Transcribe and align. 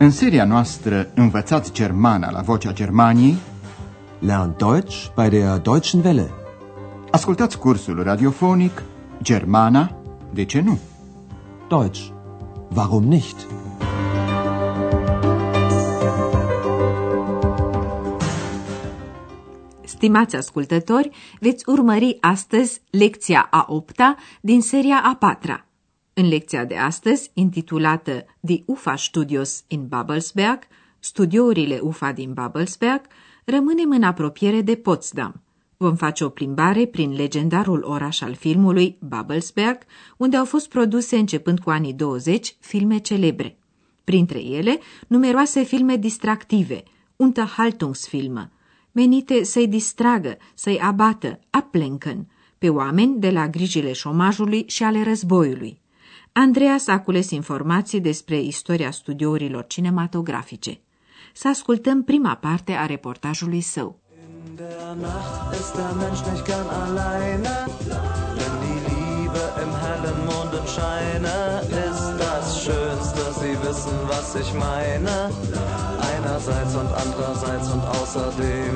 În 0.00 0.10
seria 0.10 0.44
noastră 0.44 1.10
Învățați 1.14 1.72
Germana 1.72 2.30
la 2.30 2.40
Vocea 2.40 2.72
Germaniei 2.72 3.36
Lern 4.18 4.56
Deutsch 4.56 5.06
bei 5.14 5.28
der 5.28 5.58
Deutschen 5.58 6.04
Welle. 6.04 6.30
Ascultați 7.10 7.58
cursul 7.58 8.02
radiofonic 8.02 8.82
Germana, 9.22 9.96
de 10.32 10.44
ce 10.44 10.60
nu? 10.60 10.78
Deutsch. 11.68 12.00
Warum 12.74 13.04
nicht? 13.04 13.46
Stimați 19.84 20.36
ascultători, 20.36 21.10
veți 21.40 21.64
urmări 21.68 22.16
astăzi 22.20 22.80
lecția 22.90 23.46
a 23.50 23.64
opta 23.68 24.16
din 24.40 24.60
seria 24.62 25.00
a 25.04 25.14
patra. 25.14 25.67
În 26.18 26.28
lecția 26.28 26.64
de 26.64 26.76
astăzi, 26.76 27.30
intitulată 27.34 28.24
Die 28.40 28.62
UFA 28.66 28.96
Studios 28.96 29.64
in 29.68 29.86
Babelsberg, 29.86 30.58
studiourile 30.98 31.78
UFA 31.82 32.12
din 32.12 32.32
Babelsberg, 32.32 33.00
rămânem 33.44 33.90
în 33.90 34.02
apropiere 34.02 34.60
de 34.60 34.74
Potsdam. 34.74 35.42
Vom 35.76 35.94
face 35.96 36.24
o 36.24 36.28
plimbare 36.28 36.86
prin 36.86 37.12
legendarul 37.12 37.84
oraș 37.86 38.20
al 38.20 38.34
filmului, 38.34 38.96
Babelsberg, 39.00 39.78
unde 40.16 40.36
au 40.36 40.44
fost 40.44 40.68
produse 40.68 41.16
începând 41.16 41.58
cu 41.58 41.70
anii 41.70 41.92
20 41.92 42.56
filme 42.60 42.98
celebre. 42.98 43.56
Printre 44.04 44.38
ele, 44.38 44.78
numeroase 45.06 45.62
filme 45.62 45.96
distractive, 45.96 46.82
Unterhaltungsfilme, 47.16 48.50
menite 48.92 49.44
să-i 49.44 49.68
distragă, 49.68 50.36
să-i 50.54 50.78
abată, 50.78 51.40
ablenken, 51.50 52.26
pe 52.58 52.68
oameni 52.68 53.20
de 53.20 53.30
la 53.30 53.48
grijile 53.48 53.92
șomajului 53.92 54.64
și 54.66 54.82
ale 54.82 55.02
războiului. 55.02 55.80
Andreas 56.40 56.86
a 56.86 56.98
cules 57.00 57.30
informații 57.30 58.00
despre 58.00 58.40
istoria 58.40 58.90
studiourilor 58.90 59.66
cinematografice. 59.66 60.80
Să 61.32 61.48
ascultăm 61.48 62.02
prima 62.04 62.34
parte 62.34 62.72
a 62.72 62.86
reportajului 62.86 63.60
său. 63.60 63.98
In 64.48 64.54
der 64.54 64.96
Nacht 65.00 65.52
ist 65.60 65.72
der 65.80 65.92
Mensch 66.02 66.22
nicht 66.30 66.44
gern 66.50 66.68
alleine, 66.82 67.54
denn 68.38 68.54
die 68.64 68.80
Liebe 68.90 69.44
im 69.64 69.72
hellen 69.82 70.20
Mondenscheine 70.32 71.36
ist 71.88 72.06
das 72.24 72.46
Schönste, 72.64 73.22
Sie 73.40 73.54
wissen, 73.64 73.96
was 74.12 74.28
ich 74.42 74.50
meine, 74.66 75.14
einerseits 76.12 76.72
und 76.80 76.90
andererseits 77.04 77.66
und 77.74 77.84
außerdem. 77.98 78.74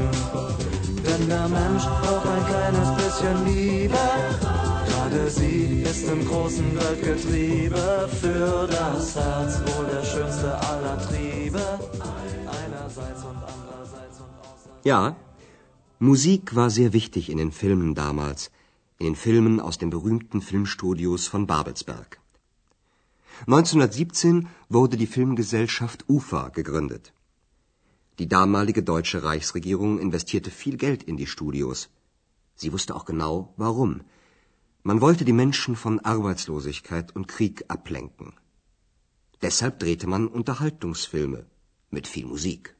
Denn 1.06 1.22
der 1.34 1.47
Mensch 1.59 1.84
braucht 2.00 2.27
ein 2.37 2.44
kleines 2.53 2.89
bisschen 3.00 3.37
Liebe, 3.50 4.05
gerade 5.13 5.31
sie 5.31 5.83
ist 5.83 6.09
im 6.09 6.25
großen 6.27 6.77
Weltgetriebe, 6.77 8.09
für 8.21 8.67
das 8.67 9.15
Herz 9.17 9.61
wohl 9.67 9.87
der 9.87 10.05
schönste 10.05 10.59
aller 10.71 10.99
Triebe, 11.07 11.65
einerseits 12.61 13.25
und 13.25 13.37
andererseits 13.55 14.21
und 14.21 14.33
außerdem. 14.41 14.81
Ja, 14.85 15.17
Musik 15.99 16.55
war 16.55 16.71
sehr 16.71 16.93
wichtig 16.93 17.31
in 17.31 17.39
den 17.39 17.53
Filmen 17.53 17.95
damals, 17.95 18.51
in 18.99 19.07
den 19.07 19.17
Filmen 19.17 19.61
aus 19.61 19.79
den 19.79 19.91
berühmten 19.91 20.41
Filmstudios 20.41 21.29
von 21.29 21.47
Babelsberg. 21.47 22.19
1917 23.47 24.49
wurde 24.69 24.97
die 24.97 25.07
Filmgesellschaft 25.07 26.05
UFA 26.09 26.49
gegründet. 26.49 27.13
Die 28.19 28.29
damalige 28.29 28.83
deutsche 28.83 29.23
Reichsregierung 29.25 29.99
investierte 29.99 30.51
viel 30.51 30.77
Geld 30.77 31.03
in 31.03 31.17
die 31.17 31.27
Studios. 31.27 31.89
Sie 32.55 32.73
wusste 32.73 32.95
auch 32.95 33.05
genau, 33.05 33.53
warum. 33.57 34.03
Man 34.84 35.00
wollte 35.00 35.25
die 35.25 35.33
Menschen 35.33 35.77
von 35.77 36.00
Arbeitslosigkeit 36.00 37.14
und 37.14 37.28
Krieg 37.28 37.64
ablenken. 37.69 38.33
Deshalb 39.41 39.78
drehte 39.78 40.08
man 40.08 40.27
Unterhaltungsfilme 40.27 41.47
mit 41.91 42.08
viel 42.08 42.26
Musik. 42.26 42.75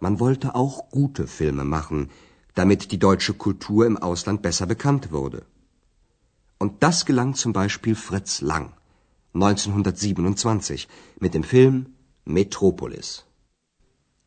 Man 0.00 0.18
wollte 0.18 0.54
auch 0.54 0.90
gute 0.90 1.26
Filme 1.28 1.64
machen, 1.64 2.10
damit 2.54 2.90
die 2.90 2.98
deutsche 2.98 3.34
Kultur 3.34 3.86
im 3.86 3.96
Ausland 3.96 4.42
besser 4.42 4.66
bekannt 4.66 5.12
wurde. 5.12 5.46
Und 6.58 6.82
das 6.82 7.04
gelang 7.04 7.34
zum 7.34 7.52
Beispiel 7.52 7.94
Fritz 7.94 8.40
Lang 8.40 8.72
1927 9.34 10.88
mit 11.20 11.34
dem 11.34 11.44
Film 11.44 11.86
Metropolis. 12.24 13.24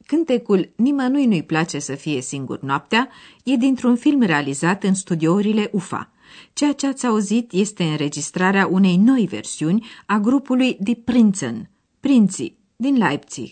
Cântecul 0.06 0.70
Nimănui 0.76 1.26
nu-i 1.26 1.44
place 1.44 1.80
să 1.80 1.96
fie 1.96 2.22
singur 2.22 2.60
noaptea 2.62 3.10
e 3.44 3.56
dintr-un 3.56 3.96
film 3.96 4.22
realizat 4.22 4.84
în 4.84 4.94
studiourile 4.94 5.70
UFA. 5.74 6.12
Ceea 6.54 6.74
ce 6.74 6.88
ați 6.88 7.06
auzit 7.06 7.52
este 7.52 7.84
înregistrarea 7.84 8.68
unei 8.68 8.98
noi 8.98 9.26
versiuni 9.30 9.86
a 10.06 10.18
grupului 10.18 10.78
Die 10.80 10.96
Prinzen, 10.96 11.70
Prinții, 12.00 12.58
din 12.76 12.98
Leipzig. 12.98 13.50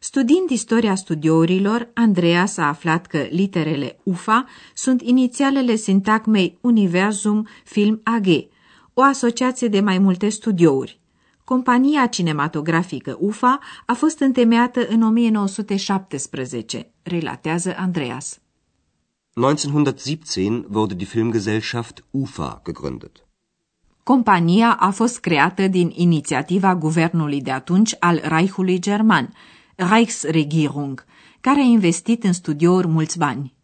Studiind 0.00 0.50
istoria 0.50 0.94
studiourilor, 0.94 1.90
Andreas 1.94 2.56
a 2.56 2.68
aflat 2.68 3.06
că 3.06 3.26
literele 3.30 3.98
UFA 4.02 4.46
sunt 4.74 5.02
inițialele 5.02 5.74
sintagmei 5.74 6.58
Universum 6.60 7.46
Film 7.64 8.00
AG, 8.04 8.26
o 8.94 9.02
asociație 9.02 9.68
de 9.68 9.80
mai 9.80 9.98
multe 9.98 10.28
studiouri. 10.28 11.00
Compania 11.44 12.06
cinematografică 12.06 13.16
UFA 13.20 13.58
a 13.86 13.94
fost 13.94 14.18
întemeiată 14.20 14.86
în 14.88 15.02
1917, 15.02 16.92
relatează 17.02 17.74
Andreas. 17.76 18.40
1917 19.34 20.64
wurde 20.68 20.94
die 20.96 21.06
Filmgesellschaft 21.06 22.04
UFA 22.10 22.60
gegründet. 22.64 23.26
Compania 24.02 24.76
a 24.80 24.90
fost 24.90 25.18
creată 25.18 25.68
din 25.68 25.92
inițiativa 25.94 26.76
guvernului 26.76 27.40
de 27.40 27.50
atunci 27.50 27.96
al 27.98 28.20
Reichului 28.22 28.78
German, 28.78 29.32
Reichsregierung, 29.76 31.04
care 31.40 31.60
a 31.60 31.64
investit 31.64 32.24
în 32.24 32.32
studiouri 32.32 32.86
mulți 32.86 33.18
bani. 33.18 33.54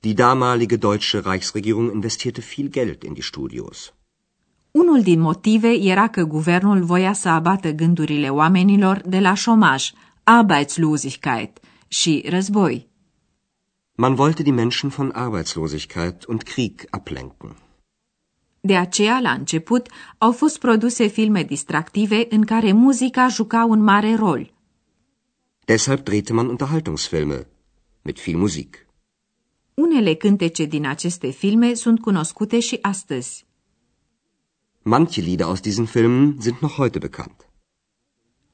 Die 0.00 0.12
damalige 0.12 0.76
deutsche 0.76 1.20
Reichsregierung 1.20 1.92
investierte 1.92 2.40
viel 2.40 2.70
Geld 2.70 3.02
in 3.02 3.12
die 3.12 3.22
Studios. 3.22 3.92
Unul 4.70 5.02
din 5.02 5.20
motive 5.20 5.68
era 5.68 6.08
că 6.08 6.24
guvernul 6.24 6.82
voia 6.82 7.12
să 7.12 7.28
abată 7.28 7.70
gândurile 7.70 8.28
oamenilor 8.28 9.02
de 9.06 9.18
la 9.18 9.34
șomaj, 9.34 9.90
Arbeitslosigkeit 10.24 11.58
și 11.88 12.24
război. 12.28 12.88
Man 14.00 14.16
wollte 14.16 14.44
die 14.44 14.52
Menschen 14.52 14.92
von 14.92 15.10
Arbeitslosigkeit 15.10 16.24
und 16.26 16.46
Krieg 16.46 16.86
ablenken. 16.90 17.56
De 18.60 18.76
aceea, 18.76 19.20
la 19.20 19.32
început, 19.32 19.88
au 20.18 20.32
fost 20.32 20.58
produse 20.58 21.06
filme 21.06 21.42
distractive 21.42 22.26
în 22.30 22.44
care 22.44 22.72
muzica 22.72 23.28
juca 23.28 23.64
un 23.64 23.82
mare 23.82 24.14
rol. 24.14 24.52
Deshalb 25.64 26.02
drehte 26.02 26.32
man 26.32 26.46
Unterhaltungsfilme 26.46 27.46
mit 28.02 28.20
viel 28.20 28.36
Musik. 28.38 28.86
Unele 29.74 30.14
cântece 30.14 30.64
din 30.64 30.86
aceste 30.86 31.30
filme 31.30 31.74
sunt 31.74 32.00
cunoscute 32.00 32.60
și 32.60 32.78
astăzi. 32.80 33.46
Manche 34.82 35.20
Lieder 35.20 35.46
aus 35.46 35.60
diesen 35.60 35.84
Filmen 35.84 36.36
sind 36.40 36.56
noch 36.60 36.74
heute 36.74 36.98
bekannt. 36.98 37.47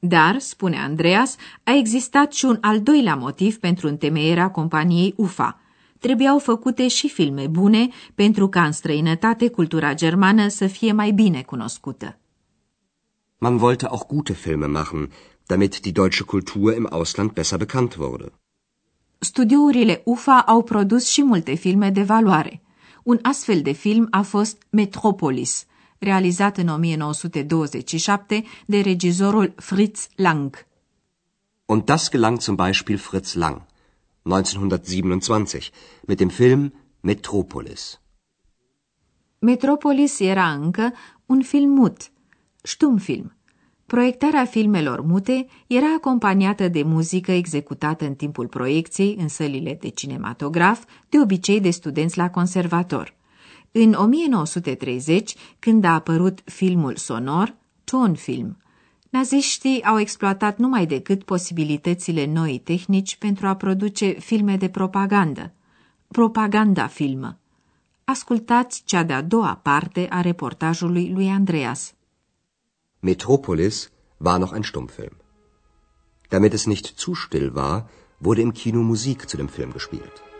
Dar, 0.07 0.39
spune 0.39 0.77
Andreas, 0.77 1.35
a 1.63 1.71
existat 1.71 2.33
și 2.33 2.45
un 2.45 2.57
al 2.61 2.81
doilea 2.81 3.15
motiv 3.15 3.57
pentru 3.57 3.87
întemeierea 3.87 4.51
companiei 4.51 5.13
UFA. 5.17 5.59
Trebuiau 5.99 6.39
făcute 6.39 6.87
și 6.87 7.09
filme 7.09 7.47
bune 7.47 7.87
pentru 8.15 8.47
ca 8.47 8.65
în 8.65 8.71
străinătate 8.71 9.49
cultura 9.49 9.93
germană 9.93 10.47
să 10.47 10.67
fie 10.67 10.91
mai 10.91 11.11
bine 11.11 11.41
cunoscută. 11.41 12.17
Man 13.37 13.59
wollte 13.59 13.85
auch 13.85 14.07
gute 14.07 14.33
Filme 14.33 14.65
machen, 14.65 15.11
damit 15.45 15.79
die 15.79 15.91
deutsche 15.91 16.23
Kultur 16.23 16.75
im 16.75 16.87
Ausland 16.89 17.31
besser 17.31 17.57
bekannt 17.57 17.95
wurde. 17.95 18.31
Studiourile 19.19 20.01
UFA 20.05 20.39
au 20.39 20.63
produs 20.63 21.07
și 21.07 21.23
multe 21.23 21.53
filme 21.53 21.89
de 21.89 22.03
valoare. 22.03 22.61
Un 23.03 23.19
astfel 23.21 23.61
de 23.61 23.71
film 23.71 24.07
a 24.11 24.21
fost 24.21 24.63
Metropolis, 24.69 25.65
realizat 25.99 26.57
în 26.57 26.67
1927 26.67 28.43
de 28.65 28.79
regizorul 28.79 29.53
Fritz 29.55 30.07
Lang. 30.15 30.65
Und 31.65 31.83
das 31.83 32.09
gelang 32.09 32.39
zum 32.39 32.55
Beispiel 32.55 32.97
Fritz 32.97 33.33
Lang 33.33 33.61
1927 34.21 35.71
mit 36.05 36.17
dem 36.17 36.29
Film 36.29 36.73
Metropolis. 36.99 37.99
Metropolis 39.39 40.19
era 40.19 40.51
încă 40.51 40.93
un 41.25 41.41
film 41.41 41.69
mut, 41.69 42.11
film. 42.97 43.35
Proiectarea 43.85 44.45
filmelor 44.45 45.01
mute 45.01 45.45
era 45.67 45.93
acompaniată 45.97 46.67
de 46.67 46.83
muzică 46.83 47.31
executată 47.31 48.05
în 48.05 48.15
timpul 48.15 48.47
proiecției 48.47 49.15
în 49.19 49.27
sălile 49.27 49.77
de 49.81 49.87
cinematograf, 49.87 50.83
de 51.09 51.19
obicei 51.19 51.61
de 51.61 51.69
studenți 51.69 52.17
la 52.17 52.29
conservator. 52.29 53.15
În 53.77 53.93
1930, 53.93 55.35
când 55.59 55.83
a 55.83 55.93
apărut 55.93 56.39
filmul 56.45 56.95
sonor, 56.95 57.55
Tonfilm, 57.83 58.57
naziștii 59.09 59.83
au 59.83 59.99
exploatat 59.99 60.57
numai 60.57 60.85
decât 60.85 61.23
posibilitățile 61.23 62.25
noii 62.25 62.59
tehnici 62.59 63.15
pentru 63.15 63.47
a 63.47 63.55
produce 63.55 64.11
filme 64.11 64.57
de 64.57 64.69
propagandă, 64.69 65.53
propaganda 66.07 66.87
filmă. 66.87 67.37
Ascultați 68.03 68.83
cea 68.85 69.03
de-a 69.03 69.21
doua 69.21 69.59
parte 69.63 70.07
a 70.09 70.21
reportajului 70.21 71.11
lui 71.13 71.29
Andreas. 71.29 71.93
Metropolis 72.99 73.91
war 74.17 74.39
noch 74.39 74.53
ein 74.53 74.63
Stummfilm. 74.63 75.17
Damit 76.29 76.53
es 76.53 76.65
nicht 76.65 76.97
zu 76.97 77.13
still 77.13 77.51
war, 77.55 77.89
wurde 78.17 78.41
im 78.41 78.51
Kino 78.51 78.81
Musik 78.81 79.25
zu 79.25 79.35
dem 79.35 79.47
Film 79.47 79.71
gespielt. 79.71 80.34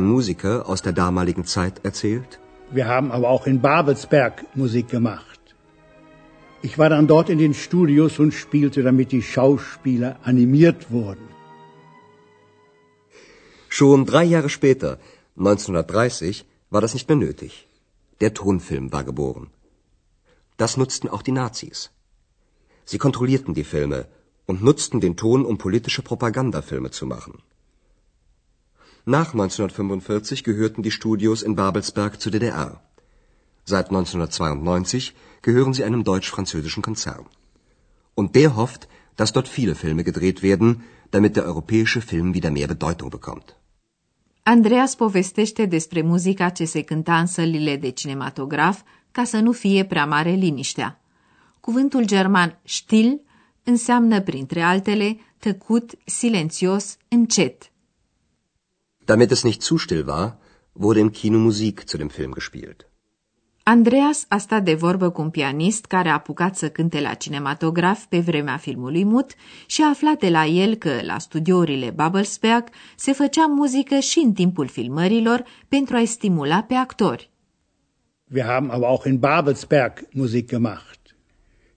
Ein 0.00 0.06
Musiker 0.16 0.66
aus 0.72 0.80
der 0.80 0.94
damaligen 0.94 1.44
Zeit 1.54 1.74
erzählt, 1.88 2.32
Wir 2.76 2.86
haben 2.92 3.08
aber 3.16 3.28
auch 3.34 3.46
in 3.50 3.58
Babelsberg 3.66 4.34
Musik 4.62 4.86
gemacht. 4.88 5.40
Ich 6.68 6.78
war 6.80 6.88
dann 6.94 7.06
dort 7.06 7.28
in 7.34 7.40
den 7.44 7.54
Studios 7.64 8.18
und 8.22 8.32
spielte, 8.32 8.82
damit 8.88 9.12
die 9.12 9.26
Schauspieler 9.32 10.12
animiert 10.30 10.90
wurden. 10.90 11.26
Schon 13.68 14.06
drei 14.12 14.24
Jahre 14.24 14.48
später, 14.48 14.90
1930, 15.36 16.46
war 16.70 16.80
das 16.80 16.94
nicht 16.94 17.06
mehr 17.10 17.20
nötig. 17.26 17.52
Der 18.22 18.32
Tonfilm 18.32 18.90
war 18.94 19.04
geboren. 19.04 19.46
Das 20.56 20.78
nutzten 20.78 21.10
auch 21.10 21.24
die 21.28 21.38
Nazis. 21.42 21.78
Sie 22.86 23.00
kontrollierten 23.06 23.52
die 23.52 23.68
Filme 23.74 24.00
und 24.46 24.64
nutzten 24.70 25.00
den 25.06 25.16
Ton, 25.24 25.44
um 25.44 25.58
politische 25.58 26.02
Propagandafilme 26.10 26.90
zu 26.90 27.04
machen. 27.14 27.34
Nach 29.06 29.32
1945 29.32 30.44
gehörten 30.44 30.82
die 30.82 30.90
Studios 30.90 31.42
in 31.42 31.54
Babelsberg 31.56 32.20
zur 32.20 32.32
DDR. 32.32 32.82
Seit 33.64 33.86
1992 33.86 35.14
gehören 35.42 35.72
sie 35.72 35.84
einem 35.84 36.04
deutsch-französischen 36.04 36.82
Konzern. 36.82 37.26
Und 38.14 38.34
der 38.34 38.56
hofft, 38.56 38.88
dass 39.16 39.32
dort 39.32 39.48
viele 39.48 39.74
Filme 39.74 40.04
gedreht 40.04 40.42
werden, 40.42 40.82
damit 41.10 41.36
der 41.36 41.44
europäische 41.44 42.02
Film 42.02 42.34
wieder 42.34 42.50
mehr 42.50 42.68
Bedeutung 42.68 43.10
bekommt. 43.10 43.56
Andreas 44.42 44.94
povestește 44.94 45.64
despre 45.64 46.02
muzica 46.02 46.48
ce 46.48 46.64
se 46.64 46.82
cânta 46.82 47.18
în 47.18 47.26
sălile 47.26 47.76
de 47.76 47.90
cinematograf 47.90 48.80
ca 49.12 49.24
să 49.24 49.38
nu 49.38 49.52
fie 49.52 49.84
prea 49.84 50.06
mare 50.06 50.30
liniștea. 50.30 51.00
Cuvântul 51.60 52.04
german 52.04 52.58
still 52.64 53.20
înseamnă, 53.64 54.20
printre 54.20 54.60
altele, 54.62 55.18
tăcut, 55.38 55.90
silențios, 56.04 56.96
încet– 57.08 57.62
Damit 59.12 59.30
es 59.30 59.42
nicht 59.48 59.60
zu 59.62 59.76
still 59.84 60.04
war, 60.06 60.38
wurde 60.82 61.00
im 61.00 61.10
Kino 61.10 61.38
Musik 61.38 61.76
zu 61.88 61.96
dem 61.98 62.10
Film 62.10 62.32
gespielt. 62.38 62.80
Andreas 63.64 64.26
a 64.28 64.38
stat 64.38 64.64
de 64.64 64.74
vorbă 64.74 65.10
cu 65.10 65.20
un 65.20 65.30
pianist 65.30 65.84
care 65.84 66.08
a 66.08 66.12
apucat 66.12 66.56
să 66.56 66.68
cânte 66.68 67.00
la 67.00 67.14
cinematograf 67.14 68.04
pe 68.04 68.18
vremea 68.18 68.56
filmului 68.56 69.04
mut 69.04 69.30
și 69.66 69.82
a 69.82 69.88
aflat 69.88 70.18
de 70.18 70.28
la 70.28 70.44
el 70.46 70.74
că 70.74 71.00
la 71.02 71.18
studiourile 71.18 71.90
Babelsberg 71.90 72.68
se 72.96 73.12
făcea 73.12 73.46
muzică 73.46 73.98
și 73.98 74.18
în 74.18 74.32
timpul 74.32 74.66
filmărilor 74.66 75.44
pentru 75.68 75.96
a-i 75.96 76.06
stimula 76.06 76.62
pe 76.62 76.74
actori. 76.74 77.30
Wir 78.34 78.44
haben 78.44 78.70
aber 78.70 78.86
auch 78.86 79.06
in 79.06 79.18
Babelsberg 79.18 80.08
Musik 80.12 80.48
gemacht. 80.48 81.00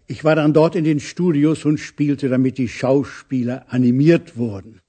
Ich 0.06 0.24
war 0.24 0.36
dann 0.36 0.52
dort 0.52 0.74
in 0.74 0.84
den 0.84 1.00
Studios 1.00 1.64
und 1.64 1.80
spielte, 1.80 2.28
damit 2.28 2.54
die 2.56 2.68
Schauspieler 2.68 3.66
animiert 3.68 4.34
wurden. 4.36 4.83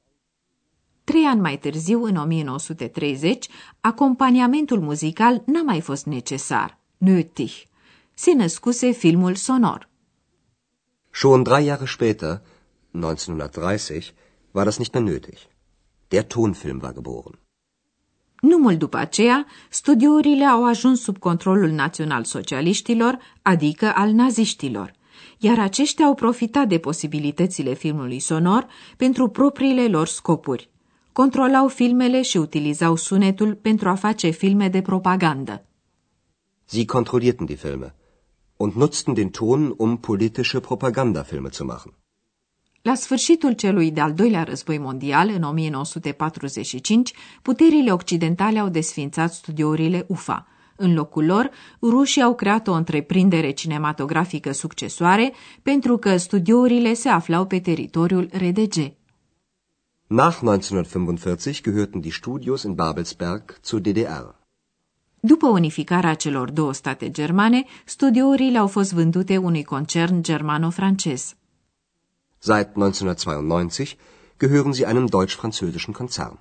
Trei 1.05 1.25
ani 1.25 1.41
mai 1.41 1.59
târziu, 1.59 2.03
în 2.03 2.17
1930, 2.17 3.49
acompaniamentul 3.81 4.81
muzical 4.81 5.43
n-a 5.47 5.63
mai 5.63 5.81
fost 5.81 6.07
necesar, 6.07 6.79
nötig. 6.99 7.69
Se 8.15 8.33
născuse 8.33 8.91
filmul 8.91 9.35
sonor. 9.35 9.89
Schon 11.11 11.43
drei 11.43 11.65
Jahre 11.65 11.85
später, 11.87 12.41
1930, 12.91 14.15
war 14.53 14.65
das 14.65 14.79
nicht 14.79 14.93
mehr 14.93 15.03
nötig. 15.03 15.39
Der 16.09 16.23
Tonfilm 16.23 16.81
war 16.83 16.93
geboren. 16.93 17.39
Nu 18.41 18.59
mult 18.59 18.79
după 18.79 18.97
aceea, 18.97 19.47
studiourile 19.71 20.45
au 20.45 20.67
ajuns 20.67 21.01
sub 21.01 21.19
controlul 21.19 21.71
național-socialiștilor, 21.71 23.19
adică 23.43 23.93
al 23.95 24.11
naziștilor, 24.11 24.93
iar 25.39 25.59
aceștia 25.59 26.05
au 26.05 26.15
profitat 26.15 26.69
de 26.69 26.79
posibilitățile 26.79 27.75
filmului 27.75 28.19
sonor 28.19 28.67
pentru 28.97 29.29
propriile 29.29 29.89
lor 29.89 30.07
scopuri 30.07 30.73
controlau 31.15 31.69
filmele 31.69 32.23
și 32.23 32.37
utilizau 32.37 32.97
sunetul 32.97 33.55
pentru 33.55 33.89
a 33.89 33.95
face 33.95 34.31
filme 34.31 34.69
de 34.69 34.83
propagandă. 34.83 35.65
Sie 36.65 36.85
kontrollierten 36.85 37.47
die 37.47 37.57
Filme 37.57 37.95
und 38.57 38.73
nutzten 38.73 39.15
den 39.15 39.29
Ton, 39.29 39.75
um 39.77 39.97
politische 39.97 40.61
Propagandafilme 40.61 41.49
zu 41.49 41.65
machen. 41.65 41.95
La 42.83 42.95
sfârșitul 42.95 43.53
celui 43.53 43.91
de-al 43.91 44.13
doilea 44.13 44.43
război 44.43 44.79
mondial, 44.79 45.29
în 45.35 45.43
1945, 45.43 47.13
puterile 47.43 47.93
occidentale 47.93 48.59
au 48.59 48.69
desfințat 48.69 49.33
studiourile 49.33 50.05
UFA. 50.09 50.47
În 50.77 50.95
locul 50.95 51.25
lor, 51.25 51.51
rușii 51.83 52.23
au 52.23 52.35
creat 52.35 52.69
o 52.69 52.73
întreprindere 52.73 53.51
cinematografică 53.51 54.53
succesoare 54.53 55.33
pentru 55.63 55.97
că 55.97 56.17
studiourile 56.17 56.95
se 56.95 57.09
aflau 57.09 57.47
pe 57.47 57.61
teritoriul 57.61 58.29
RDG. 58.33 59.03
Nach 60.07 60.43
1945 60.43 61.63
gehörten 61.63 62.03
die 62.03 62.13
Studios 62.13 62.65
in 62.65 62.77
Babelsberg 62.77 63.59
zur 63.63 63.81
DDR. 63.81 64.35
După 65.21 65.47
unificarea 65.47 66.15
celor 66.15 66.51
două 66.51 66.73
state 66.73 67.11
germane, 67.11 67.65
studiourile 67.85 68.59
au 68.59 68.67
fost 68.67 68.93
vândute 68.93 69.37
unui 69.37 69.65
concern 69.65 70.23
germano-francez. 70.23 71.35
Seit 72.39 72.69
1992 72.75 73.97
gehören 74.37 74.73
sie 74.73 74.87
einem 74.87 75.07
deutsch-französischen 75.07 75.93
Konzern. 75.93 76.39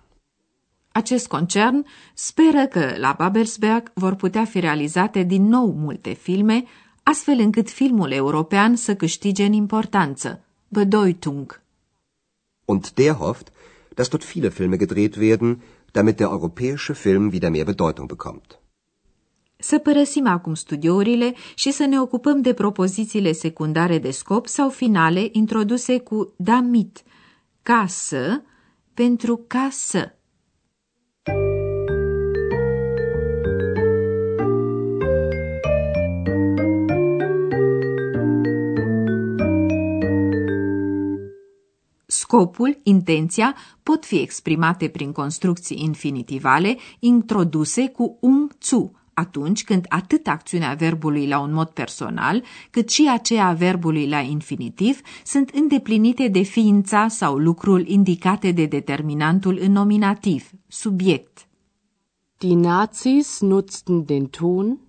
Acest 0.91 1.27
concern 1.27 1.85
speră 2.13 2.65
că 2.65 2.93
la 2.97 3.15
Babelsberg 3.17 3.91
vor 3.93 4.15
putea 4.15 4.45
fi 4.45 4.59
realizate 4.59 5.23
din 5.23 5.47
nou 5.47 5.73
multe 5.73 6.13
filme, 6.13 6.63
astfel 7.03 7.39
încât 7.39 7.69
filmul 7.69 8.11
european 8.11 8.75
să 8.75 8.95
câștige 8.95 9.45
în 9.45 9.53
importanță, 9.53 10.43
Bedeutung. 10.67 11.62
Und 12.65 12.97
der 12.97 13.19
hofft, 13.19 13.51
dass 13.95 14.09
dort 14.09 14.23
viele 14.23 14.51
Filme 14.51 14.77
gedreht 14.77 15.19
werden, 15.19 15.61
damit 15.91 16.19
der 16.19 16.29
europäische 16.29 16.95
Film 16.95 17.31
wieder 17.31 17.49
mehr 17.49 17.65
Bedeutung 17.65 18.07
bekommt. 18.07 18.57
Să 19.57 19.77
părăsim 19.77 20.27
acum 20.27 20.53
studiourile 20.53 21.33
și 21.55 21.71
să 21.71 21.85
ne 21.85 21.99
ocupăm 21.99 22.41
de 22.41 22.53
propozițiile 22.53 23.31
secundare 23.31 23.97
de 23.97 24.11
scop 24.11 24.47
sau 24.47 24.69
finale 24.69 25.29
introduse 25.31 25.99
cu 25.99 26.33
damit, 26.37 27.03
ca 27.61 27.85
să, 27.87 28.41
pentru 28.93 29.43
ca 29.47 29.67
să. 29.71 30.11
Scopul, 42.33 42.79
intenția 42.83 43.55
pot 43.83 44.05
fi 44.05 44.15
exprimate 44.15 44.87
prin 44.87 45.11
construcții 45.11 45.81
infinitivale 45.83 46.77
introduse 46.99 47.87
cu 47.87 48.17
um 48.21 48.49
zu, 48.61 48.91
atunci 49.13 49.63
când 49.63 49.85
atât 49.89 50.27
acțiunea 50.27 50.73
verbului 50.73 51.27
la 51.27 51.39
un 51.39 51.53
mod 51.53 51.67
personal, 51.67 52.43
cât 52.71 52.89
și 52.89 53.09
aceea 53.11 53.47
a 53.47 53.53
verbului 53.53 54.07
la 54.07 54.19
infinitiv 54.19 55.01
sunt 55.25 55.49
îndeplinite 55.49 56.27
de 56.27 56.41
ființa 56.41 57.07
sau 57.07 57.37
lucrul 57.37 57.87
indicate 57.87 58.51
de 58.51 58.65
determinantul 58.65 59.57
în 59.61 59.71
nominativ, 59.71 60.49
subiect. 60.67 61.47
Die 62.37 62.55
Nazis 62.55 63.39
nutzten 63.39 64.03
den 64.05 64.25
Ton, 64.25 64.79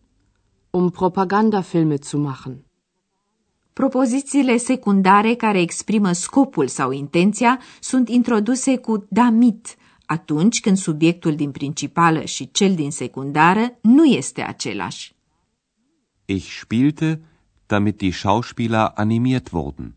um 0.71 0.91
Propagandafilme 0.91 1.97
zu 2.03 2.19
machen. 2.19 2.64
Propozițiile 3.75 4.57
secundare 4.57 5.35
care 5.35 5.61
exprimă 5.61 6.13
scopul 6.13 6.69
sau 6.69 6.91
intenția 6.91 7.61
sunt 7.81 8.09
introduse 8.09 8.77
cu 8.77 9.07
damit, 9.09 9.77
atunci 10.07 10.61
când 10.61 10.77
subiectul 10.77 11.35
din 11.35 11.51
principală 11.51 12.25
și 12.25 12.51
cel 12.51 12.75
din 12.75 12.91
secundară 12.91 13.79
nu 13.81 14.05
este 14.05 14.43
același. 14.43 15.15
Ich 16.25 16.59
spielte, 16.61 17.21
damit 17.67 17.97
die 17.97 18.11
Schauspieler 18.11 18.93
animiert 18.95 19.51
wurden. 19.53 19.95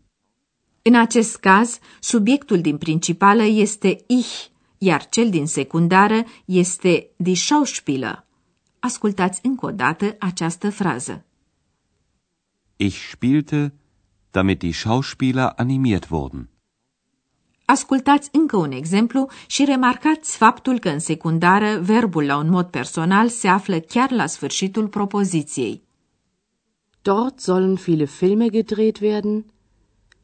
În 0.82 0.94
acest 0.94 1.36
caz, 1.36 1.78
subiectul 2.00 2.60
din 2.60 2.78
principală 2.78 3.42
este 3.42 3.96
ich, 4.06 4.46
iar 4.78 5.08
cel 5.08 5.30
din 5.30 5.46
secundară 5.46 6.24
este 6.44 7.08
die 7.16 7.34
Schauspieler. 7.34 8.26
Ascultați 8.78 9.40
încă 9.42 9.66
o 9.66 9.70
dată 9.70 10.16
această 10.18 10.70
frază. 10.70 11.22
Ich 12.80 13.10
spielte, 13.10 13.72
damit 14.30 14.62
die 14.62 14.72
Schauspieler 14.72 15.58
animiert 15.58 16.10
wurden. 16.10 16.48
Ascultați 17.64 18.28
încă 18.32 18.56
un 18.56 18.72
exemplu 18.72 19.28
și 19.46 19.64
remarcați 19.64 20.36
faptul 20.36 20.78
că 20.78 20.88
în 20.88 20.98
secundară 20.98 21.78
verbul 21.80 22.24
la 22.24 22.36
un 22.36 22.48
mod 22.48 22.66
personal 22.66 23.28
se 23.28 23.48
află 23.48 23.78
chiar 23.78 24.10
la 24.10 24.26
sfârșitul 24.26 24.88
propoziției. 24.88 25.82
Dort 27.02 27.40
sollen 27.40 27.74
viele 27.74 28.04
Filme 28.04 28.48
gedreht 28.48 29.00
werden, 29.00 29.44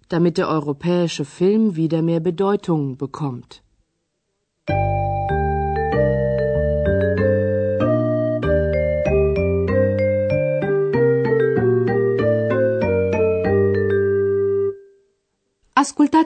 damit 0.06 0.34
der 0.34 0.46
europäische 0.49 1.23
Film 1.23 1.73
wieder 1.76 2.00
mehr 2.00 2.20
Bedeutung 2.20 2.96
bekommt. 2.96 3.63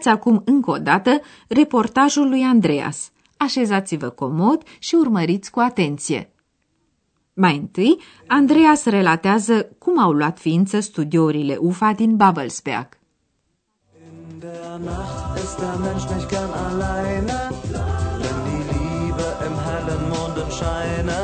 Ascultați 0.09 0.29
acum 0.29 0.43
încă 0.45 0.71
o 0.71 0.79
dată 0.79 1.21
reportajul 1.49 2.29
lui 2.29 2.43
Andreas. 2.43 3.11
Așezați-vă 3.37 4.09
comod 4.09 4.63
și 4.79 4.95
urmăriți 4.95 5.51
cu 5.51 5.61
atenție. 5.61 6.33
Mai 7.35 7.57
întâi, 7.57 7.99
Andreas 8.27 8.85
relatează 8.85 9.69
cum 9.79 9.99
au 9.99 10.13
luat 10.13 10.39
ființă 10.39 10.81
studiourile 10.81 11.57
UFA 11.61 11.93
din 11.93 12.17
Babelsberg. 12.17 12.89
In 14.31 14.39
der 14.39 14.81
Nacht 14.91 15.39
ist 15.45 15.57
der 15.59 15.77
Mensch 15.85 16.07
nicht 16.15 16.29
gern 16.35 16.53
alleine, 16.69 17.39
denn 18.23 18.39
die 18.49 18.65
Liebe 18.75 19.27
im 19.47 19.57
hellen 19.67 20.05
Mondenscheine 20.15 21.21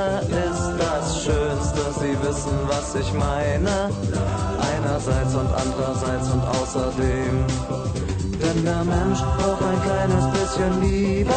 ist 0.46 0.66
das 0.84 1.04
Schönste, 1.24 1.82
Sie 2.00 2.16
wissen, 2.26 2.56
was 2.72 2.88
ich 3.02 3.10
meine. 3.28 3.74
Einerseits 4.72 5.32
und 5.40 5.50
andererseits 5.64 6.26
und 6.34 6.44
außerdem, 6.58 7.34
denn 8.42 8.64
der 8.64 8.84
Mensch 8.84 9.20
braucht 9.20 9.62
ein 9.62 9.80
kleines 9.82 10.24
bisschen 10.32 10.80
Liebe. 10.82 11.34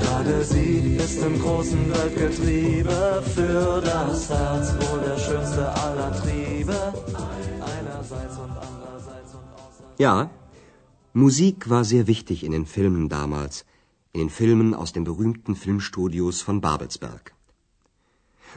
Gerade 0.00 0.44
sie 0.44 0.96
ist 0.96 1.22
im 1.22 1.40
großen 1.40 1.90
Weltgetriebe 1.92 3.22
für 3.34 3.80
das 3.80 4.28
Herz 4.28 4.74
wohl 4.80 5.00
der 5.00 5.18
schönste 5.18 5.68
aller 5.68 6.12
Triebe. 6.20 6.76
Einerseits 7.74 8.36
und 8.38 8.50
andererseits 8.50 9.34
und 9.34 9.46
außerdem. 9.54 9.98
Ja, 9.98 10.30
Musik 11.14 11.68
war 11.68 11.84
sehr 11.84 12.06
wichtig 12.06 12.44
in 12.44 12.52
den 12.52 12.66
Filmen 12.66 13.08
damals, 13.08 13.64
in 14.12 14.20
den 14.20 14.30
Filmen 14.30 14.74
aus 14.74 14.92
den 14.92 15.04
berühmten 15.04 15.56
Filmstudios 15.56 16.42
von 16.42 16.60
Babelsberg. 16.60 17.34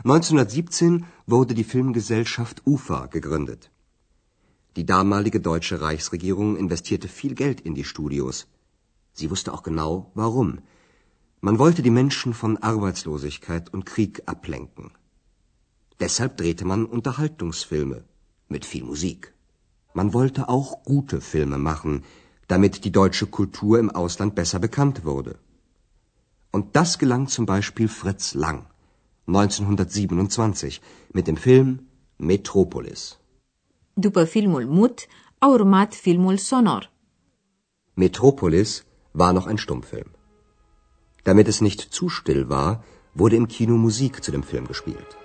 1917 0.03 1.05
wurde 1.25 1.53
die 1.53 1.63
Filmgesellschaft 1.63 2.61
UFA 2.65 3.07
gegründet. 3.07 3.71
Die 4.75 4.85
damalige 4.85 5.39
deutsche 5.39 5.79
Reichsregierung 5.79 6.57
investierte 6.57 7.07
viel 7.07 7.33
Geld 7.33 7.61
in 7.61 7.75
die 7.75 7.85
Studios. 7.85 8.47
Sie 9.13 9.29
wusste 9.31 9.53
auch 9.53 9.63
genau, 9.63 10.11
warum. 10.15 10.59
Man 11.39 11.59
wollte 11.59 11.81
die 11.81 11.97
Menschen 12.01 12.33
von 12.33 12.57
Arbeitslosigkeit 12.57 13.73
und 13.73 13.85
Krieg 13.85 14.23
ablenken. 14.25 14.91
Deshalb 16.01 16.35
drehte 16.35 16.65
man 16.65 16.85
Unterhaltungsfilme 16.85 18.03
mit 18.49 18.65
viel 18.65 18.83
Musik. 18.83 19.33
Man 19.93 20.11
wollte 20.11 20.49
auch 20.49 20.83
gute 20.83 21.21
Filme 21.21 21.57
machen, 21.57 22.03
damit 22.49 22.83
die 22.83 22.91
deutsche 22.91 23.27
Kultur 23.27 23.79
im 23.79 23.89
Ausland 23.89 24.35
besser 24.35 24.59
bekannt 24.59 25.05
wurde. 25.05 25.39
Und 26.51 26.75
das 26.75 26.99
gelang 26.99 27.27
zum 27.27 27.45
Beispiel 27.45 27.87
Fritz 27.87 28.33
Lang 28.33 28.65
1927 29.27 30.81
mit 31.13 31.27
dem 31.27 31.37
Film 31.37 31.87
Metropolis. 32.17 33.19
După 33.97 34.23
filmul 34.23 34.65
mut, 34.65 35.05
a 35.37 35.47
urmat 35.47 35.93
filmul 35.93 36.37
sonor. 36.37 36.91
Metropolis 37.93 38.85
war 39.11 39.33
noch 39.33 39.47
ein 39.47 39.57
Stummfilm. 39.57 40.09
Damit 41.23 41.47
es 41.47 41.59
nicht 41.59 41.79
zu 41.79 42.07
still 42.07 42.45
war, 42.49 42.83
wurde 43.13 43.35
im 43.35 43.47
Kino 43.47 43.75
Musik 43.77 44.23
zu 44.23 44.31
dem 44.31 44.43
Film 44.43 44.65
gespielt. 44.67 45.24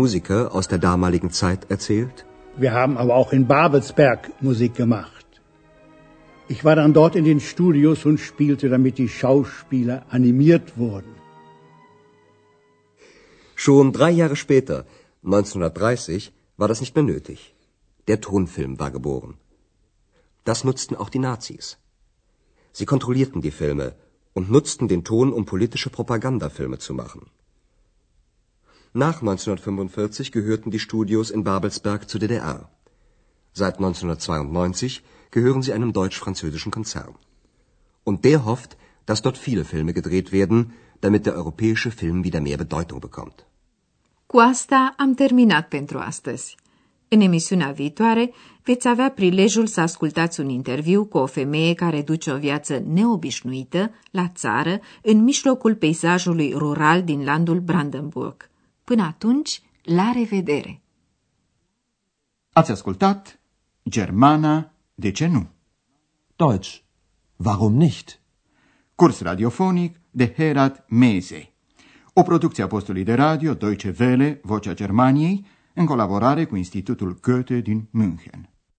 Musiker 0.00 0.40
aus 0.58 0.66
der 0.72 0.80
damaligen 0.88 1.30
Zeit 1.40 1.62
erzählt, 1.74 2.18
Wir 2.62 2.72
haben 2.80 2.96
aber 3.02 3.14
auch 3.20 3.32
in 3.38 3.46
Babelsberg 3.54 4.22
Musik 4.48 4.74
gemacht. 4.82 5.26
Ich 6.54 6.64
war 6.66 6.76
dann 6.80 6.92
dort 6.98 7.14
in 7.20 7.26
den 7.30 7.40
Studios 7.52 8.04
und 8.08 8.18
spielte, 8.28 8.68
damit 8.74 8.98
die 8.98 9.08
Schauspieler 9.20 9.98
animiert 10.16 10.76
wurden. 10.76 11.12
Schon 13.54 13.92
drei 13.98 14.10
Jahre 14.10 14.36
später, 14.44 14.78
1930, 15.22 16.32
war 16.56 16.68
das 16.68 16.80
nicht 16.80 16.94
mehr 16.96 17.08
nötig. 17.14 17.54
Der 18.08 18.20
Tonfilm 18.20 18.78
war 18.82 18.90
geboren. 18.90 19.34
Das 20.44 20.64
nutzten 20.68 20.96
auch 20.96 21.10
die 21.14 21.24
Nazis. 21.28 21.66
Sie 22.72 22.86
kontrollierten 22.92 23.42
die 23.46 23.56
Filme 23.62 23.94
und 24.32 24.50
nutzten 24.50 24.88
den 24.88 25.04
Ton, 25.04 25.32
um 25.32 25.44
politische 25.52 25.90
Propagandafilme 25.90 26.78
zu 26.78 26.94
machen. 26.94 27.22
Nach 28.92 29.20
1945 29.20 30.32
gehörten 30.32 30.72
die 30.72 30.80
Studios 30.80 31.30
in 31.30 31.44
Babelsberg 31.44 32.08
zur 32.08 32.18
DDR. 32.18 32.68
Seit 33.52 33.76
1992 33.76 35.04
gehören 35.30 35.62
sie 35.62 35.72
einem 35.72 35.92
deutsch-französischen 35.92 36.72
Konzern. 36.72 37.14
Und 38.02 38.24
der 38.24 38.44
hofft, 38.44 38.76
dass 39.06 39.22
dort 39.22 39.38
viele 39.38 39.64
Filme 39.64 39.92
gedreht 39.92 40.32
werden, 40.32 40.72
damit 41.00 41.26
der 41.26 41.36
europäische 41.36 41.92
Film 41.92 42.24
wieder 42.24 42.40
mehr 42.40 42.56
Bedeutung 42.56 42.98
bekommt. 43.00 43.46
Cu 44.26 44.38
am 44.96 45.14
terminat 45.14 45.68
pentru 45.68 45.98
astăzi. 45.98 46.56
În 47.08 47.20
emisiunea 47.20 47.70
viitoare 47.70 48.32
veți 48.62 48.88
avea 48.88 49.10
prilejul 49.10 49.66
să 49.66 49.80
ascultați 49.80 50.40
un 50.40 50.48
interviu 50.48 51.04
cu 51.04 51.18
o 51.18 51.26
femeie 51.26 51.74
care 51.74 52.02
duce 52.02 52.32
o 52.32 52.36
viață 52.36 52.82
neobișnuită 52.86 53.90
la 54.10 54.28
țară, 54.28 54.80
în 55.02 55.22
mijlocul 55.22 55.74
peisajului 55.74 56.52
rural 56.56 57.02
din 57.02 57.24
landul 57.24 57.60
Brandenburg. 57.60 58.49
Până 58.90 59.02
atunci, 59.02 59.62
la 59.82 60.12
revedere! 60.14 60.82
Ați 62.52 62.70
ascultat 62.70 63.40
Germana, 63.88 64.72
de 64.94 65.10
ce 65.10 65.26
nu? 65.26 65.48
Deutsch. 66.36 66.78
Warum 67.36 67.74
nicht? 67.74 68.20
Curs 68.94 69.20
radiofonic 69.20 70.00
de 70.10 70.32
Herat 70.36 70.84
Meze. 70.88 71.52
O 72.12 72.22
producție 72.22 72.62
a 72.62 72.66
postului 72.66 73.04
de 73.04 73.14
radio 73.14 73.54
Deutsche 73.54 73.94
Welle, 73.98 74.40
Vocea 74.42 74.74
Germaniei, 74.74 75.46
în 75.74 75.86
colaborare 75.86 76.44
cu 76.44 76.56
Institutul 76.56 77.18
Goethe 77.20 77.60
din 77.60 77.88
München. 77.90 78.49